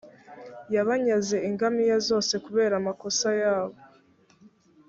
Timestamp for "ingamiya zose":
1.49-2.33